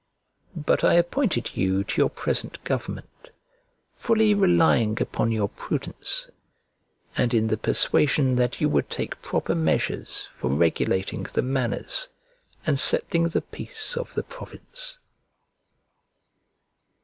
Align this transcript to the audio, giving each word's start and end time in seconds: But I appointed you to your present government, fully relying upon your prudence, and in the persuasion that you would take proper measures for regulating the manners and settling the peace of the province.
But 0.55 0.83
I 0.83 0.95
appointed 0.95 1.55
you 1.55 1.83
to 1.83 2.01
your 2.01 2.09
present 2.09 2.63
government, 2.63 3.29
fully 3.91 4.33
relying 4.33 4.99
upon 4.99 5.31
your 5.31 5.47
prudence, 5.47 6.27
and 7.15 7.35
in 7.35 7.45
the 7.45 7.55
persuasion 7.55 8.35
that 8.37 8.59
you 8.59 8.67
would 8.67 8.89
take 8.89 9.21
proper 9.21 9.53
measures 9.53 10.25
for 10.25 10.49
regulating 10.49 11.27
the 11.31 11.43
manners 11.43 12.07
and 12.65 12.79
settling 12.79 13.27
the 13.27 13.41
peace 13.41 13.95
of 13.95 14.15
the 14.15 14.23
province. 14.23 14.97